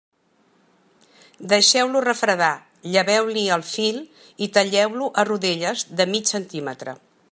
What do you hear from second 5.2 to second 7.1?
a rodelles de mig centímetre.